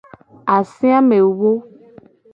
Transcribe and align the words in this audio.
Ase 0.57 0.87
amewo. 0.99 1.51